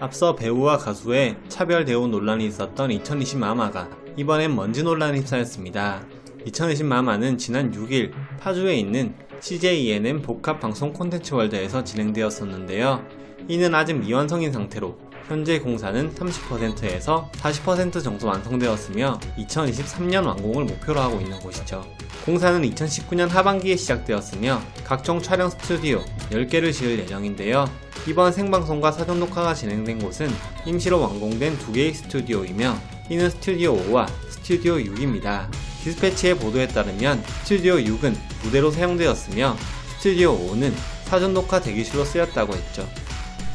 앞서 0.00 0.36
배우와 0.36 0.78
가수의 0.78 1.36
차별 1.48 1.84
대우 1.84 2.06
논란이 2.06 2.46
있었던 2.46 2.90
2020 2.92 3.38
마마가 3.38 3.88
이번엔 4.16 4.54
먼지 4.54 4.82
논란에 4.82 5.18
휩싸였습니다. 5.18 6.04
2020 6.44 6.86
마마는 6.86 7.36
지난 7.36 7.72
6일 7.72 8.12
파주에 8.38 8.76
있는 8.76 9.14
CJENM 9.40 10.22
복합 10.22 10.60
방송 10.60 10.92
콘텐츠 10.92 11.34
월드에서 11.34 11.82
진행되었었는데요. 11.82 13.04
이는 13.48 13.74
아직 13.74 13.94
미완성인 13.94 14.52
상태로 14.52 14.96
현재 15.26 15.58
공사는 15.58 16.14
30%에서 16.14 17.30
40% 17.34 18.02
정도 18.02 18.28
완성되었으며 18.28 19.18
2023년 19.36 20.24
완공을 20.26 20.64
목표로 20.64 21.00
하고 21.00 21.20
있는 21.20 21.38
곳이죠. 21.40 21.84
공사는 22.24 22.62
2019년 22.62 23.28
하반기에 23.28 23.76
시작되었으며 23.76 24.60
각종 24.84 25.20
촬영 25.20 25.50
스튜디오 25.50 26.00
10개를 26.30 26.72
지을 26.72 27.00
예정인데요. 27.00 27.66
이번 28.08 28.32
생방송과 28.32 28.90
사전 28.90 29.20
녹화가 29.20 29.52
진행된 29.52 29.98
곳은 29.98 30.30
임시로 30.64 30.98
완공된 30.98 31.58
두 31.58 31.72
개의 31.72 31.92
스튜디오이며 31.92 32.74
이는 33.10 33.28
스튜디오 33.28 33.76
5와 33.76 34.08
스튜디오 34.30 34.76
6입니다. 34.76 35.50
디스패치의 35.84 36.38
보도에 36.38 36.68
따르면 36.68 37.22
스튜디오 37.42 37.74
6은 37.74 38.16
무대로 38.44 38.70
사용되었으며 38.70 39.54
스튜디오 39.98 40.38
5는 40.38 40.72
사전 41.04 41.34
녹화 41.34 41.60
대기실로 41.60 42.06
쓰였다고 42.06 42.54
했죠. 42.54 42.88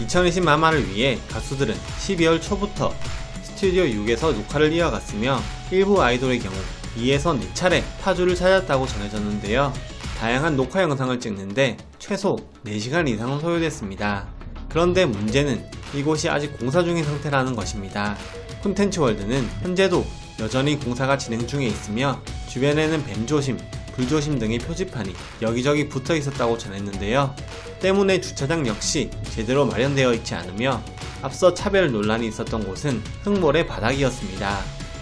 2020 0.02 0.44
마마를 0.44 0.88
위해 0.88 1.18
가수들은 1.32 1.74
12월 1.74 2.40
초부터 2.40 2.94
스튜디오 3.42 3.86
6에서 3.86 4.36
녹화를 4.36 4.72
이어갔으며 4.72 5.40
일부 5.72 6.04
아이돌의 6.04 6.38
경우 6.38 6.56
2에서 6.96 7.42
4차례 7.42 7.82
파주를 8.02 8.36
찾았다고 8.36 8.86
전해졌는데요. 8.86 9.74
다양한 10.20 10.56
녹화 10.56 10.84
영상을 10.84 11.20
찍는데 11.20 11.78
최소 11.98 12.38
4시간 12.66 13.10
이상은 13.10 13.40
소요됐습니다. 13.40 14.43
그런데 14.74 15.06
문제는 15.06 15.64
이곳이 15.94 16.28
아직 16.28 16.58
공사 16.58 16.84
중인 16.84 17.04
상태라는 17.04 17.56
것입니다. 17.56 18.18
콘텐츠 18.64 19.00
월드는 19.00 19.48
현재도 19.62 20.04
여전히 20.40 20.80
공사가 20.80 21.16
진행 21.16 21.46
중에 21.46 21.68
있으며 21.68 22.20
주변에는 22.50 23.06
뱀 23.06 23.28
조심, 23.28 23.60
불 23.96 24.08
조심 24.08 24.40
등의 24.40 24.58
표지판이 24.58 25.14
여기저기 25.44 25.88
붙어 25.88 26.16
있었다고 26.16 26.58
전했는데요. 26.58 27.36
때문에 27.82 28.20
주차장 28.20 28.66
역시 28.66 29.12
제대로 29.30 29.68
마련되어 29.68 30.12
있지 30.16 30.34
않으며 30.34 30.82
앞서 31.22 31.54
차별 31.54 31.92
논란이 31.92 32.28
있었던 32.30 32.66
곳은 32.66 33.04
흙모래 33.22 33.68
바닥이었습니다. 33.68 34.60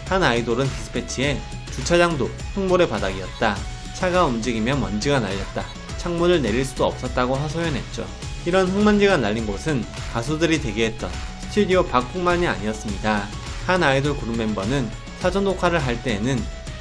한 0.08 0.22
아이돌은 0.22 0.66
디스패치에 0.68 1.40
주차장도 1.72 2.30
흙모래 2.56 2.90
바닥이었다. 2.90 3.56
차가 3.96 4.26
움직이면 4.26 4.82
먼지가 4.82 5.22
날렸다. 5.22 5.64
창문을 5.98 6.42
내릴 6.42 6.66
수도 6.66 6.86
없었다고 6.88 7.36
하소연했죠. 7.36 8.31
이런 8.46 8.68
흙먼지가 8.68 9.18
날린 9.18 9.46
곳은 9.46 9.84
가수들이 10.14 10.62
대기했던 10.62 11.10
스튜디오 11.42 11.84
밖뿐만이 11.84 12.48
아니었습니다. 12.48 13.28
한 13.68 13.84
아이돌 13.84 14.18
그룹 14.18 14.38
멤버는 14.38 14.90
사전 15.20 15.44
녹화를 15.44 15.80
할 15.80 16.02
때에는 16.02 16.40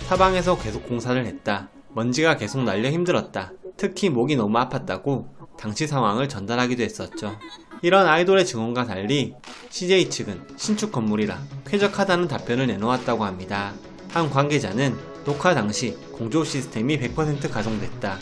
사방에서 0.08 0.58
계속 0.58 0.88
공사를 0.88 1.24
했다. 1.26 1.68
먼지가 1.94 2.36
계속 2.36 2.62
날려 2.62 2.90
힘들었다. 2.90 3.52
특히 3.76 4.08
목이 4.08 4.36
너무 4.36 4.58
아팠다고 4.58 5.26
당시 5.58 5.86
상황을 5.86 6.28
전달하기도 6.28 6.82
했었죠. 6.82 7.38
이런 7.82 8.06
아이돌의 8.06 8.46
증언과 8.46 8.86
달리 8.86 9.34
CJ 9.68 10.08
측은 10.08 10.40
신축 10.56 10.92
건물이라 10.92 11.38
쾌적하다는 11.66 12.28
답변을 12.28 12.66
내놓았다고 12.68 13.24
합니다. 13.24 13.74
한 14.10 14.30
관계자는 14.30 14.96
녹화 15.24 15.54
당시 15.54 15.96
공조 16.12 16.42
시스템이 16.42 16.98
100% 16.98 17.50
가동됐다. 17.50 18.18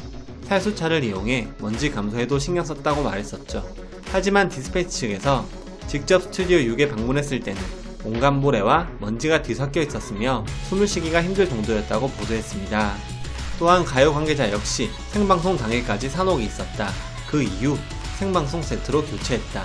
탈수차를 0.49 1.05
이용해 1.05 1.49
먼지 1.59 1.91
감소에도 1.91 2.39
신경 2.39 2.65
썼다고 2.65 3.03
말했었죠. 3.03 3.65
하지만 4.11 4.49
디스패치 4.49 4.89
측에서 4.89 5.47
직접 5.87 6.23
스튜디오 6.23 6.59
6에 6.59 6.89
방문했을 6.89 7.41
때는 7.41 7.61
온갖 8.05 8.31
모래와 8.31 8.89
먼지가 9.01 9.43
뒤섞여 9.43 9.83
있었으며 9.83 10.45
숨을 10.69 10.87
쉬기가 10.87 11.23
힘들 11.23 11.49
정도였다고 11.49 12.09
보도했습니다. 12.09 12.97
또한 13.59 13.85
가요 13.85 14.13
관계자 14.13 14.51
역시 14.51 14.89
생방송 15.11 15.57
당일까지 15.57 16.09
산옥이 16.09 16.45
있었다. 16.47 16.91
그 17.29 17.43
이후 17.43 17.77
생방송 18.19 18.63
세트로 18.63 19.05
교체했다. 19.05 19.65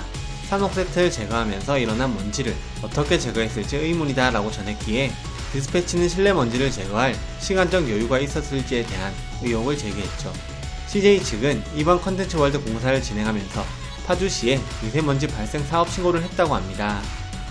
산옥 0.49 0.73
세트를 0.73 1.09
제거하면서 1.09 1.79
일어난 1.79 2.13
먼지를 2.13 2.53
어떻게 2.81 3.17
제거했을지 3.17 3.77
의문이다 3.77 4.31
라고 4.31 4.51
전했기에 4.51 5.11
디스패치는 5.53 6.09
실내 6.09 6.33
먼지를 6.33 6.71
제거할 6.71 7.15
시간적 7.39 7.89
여유가 7.89 8.19
있었을지에 8.19 8.85
대한 8.85 9.13
의혹을 9.43 9.77
제기했죠. 9.77 10.52
CJ 10.93 11.23
측은 11.23 11.63
이번 11.75 11.99
컨텐츠 11.99 12.37
월드 12.37 12.63
공사를 12.63 13.01
진행하면서 13.01 13.63
파주시에 14.05 14.59
미세먼지 14.83 15.25
발생 15.27 15.63
사업 15.63 15.89
신고를 15.89 16.21
했다고 16.21 16.53
합니다. 16.53 17.01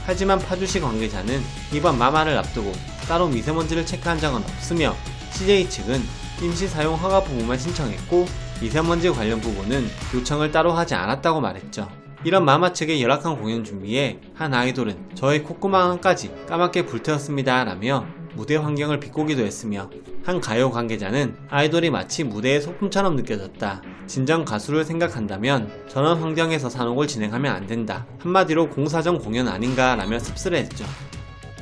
하지만 0.06 0.38
파주시 0.38 0.78
관계자는 0.78 1.42
이번 1.72 1.98
마마를 1.98 2.38
앞두고 2.38 2.70
따로 3.08 3.26
미세먼지를 3.26 3.84
체크한 3.84 4.20
적은 4.20 4.44
없으며 4.44 4.94
CJ 5.32 5.68
측은 5.68 6.00
임시 6.40 6.68
사용 6.68 6.94
허가 6.94 7.20
부분만 7.24 7.58
신청했고 7.58 8.26
미세먼지 8.60 9.10
관련 9.10 9.40
부분은 9.40 9.88
요청을 10.14 10.52
따로 10.52 10.70
하지 10.70 10.94
않았다고 10.94 11.40
말했죠. 11.40 11.90
이런 12.22 12.44
마마 12.44 12.72
측의 12.72 13.02
열악한 13.02 13.40
공연 13.40 13.64
준비에 13.64 14.20
한 14.34 14.54
아이돌은 14.54 15.16
저의 15.16 15.42
콧구멍까지 15.42 16.32
까맣게 16.46 16.86
불태웠습니다 16.86 17.64
라며 17.64 18.06
무대 18.34 18.56
환경을 18.56 19.00
비꼬기도 19.00 19.42
했으며 19.42 19.90
한 20.24 20.40
가요 20.40 20.70
관계자는 20.70 21.36
아이돌이 21.50 21.90
마치 21.90 22.24
무대의 22.24 22.62
소품처럼 22.62 23.16
느껴졌다. 23.16 23.82
진정 24.06 24.44
가수를 24.44 24.84
생각한다면 24.84 25.70
전원 25.88 26.20
환경에서 26.20 26.70
산옥을 26.70 27.06
진행하면 27.06 27.54
안 27.54 27.66
된다. 27.66 28.06
한마디로 28.20 28.70
공사전 28.70 29.18
공연 29.18 29.48
아닌가 29.48 29.96
라며 29.96 30.18
씁쓸해했죠. 30.18 30.84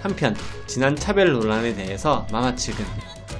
한편 0.00 0.34
지난 0.66 0.96
차별 0.96 1.32
논란에 1.32 1.74
대해서 1.74 2.26
마마 2.32 2.54
측은 2.54 2.84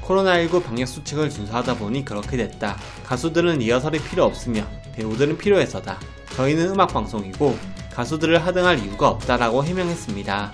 코로나19 0.02 0.64
방역 0.64 0.86
수칙을 0.86 1.30
준수하다 1.30 1.76
보니 1.76 2.04
그렇게 2.04 2.36
됐다. 2.36 2.76
가수들은 3.04 3.58
리허설이 3.58 4.00
필요 4.00 4.24
없으며 4.24 4.66
배우들은 4.94 5.38
필요해서다. 5.38 5.98
저희는 6.34 6.70
음악 6.70 6.92
방송이고 6.92 7.56
가수들을 7.94 8.44
하등할 8.44 8.78
이유가 8.78 9.08
없다라고 9.08 9.64
해명했습니다. 9.64 10.52